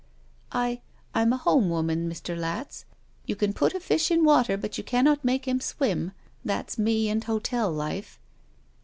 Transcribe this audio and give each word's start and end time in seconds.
"I'— 0.51 0.81
^I'm 1.15 1.31
a 1.31 1.37
home 1.37 1.69
woman, 1.69 2.09
Mr. 2.09 2.35
Latz. 2.35 2.85
You 3.27 3.35
can 3.35 3.53
put 3.53 3.75
a 3.75 3.79
fish 3.79 4.09
in 4.09 4.23
water, 4.23 4.57
but 4.57 4.75
you 4.79 4.83
cannot 4.83 5.23
make 5.23 5.47
him 5.47 5.59
swim. 5.61 6.13
That's 6.43 6.79
me 6.79 7.07
and 7.07 7.23
hotel 7.23 7.71
life." 7.71 8.17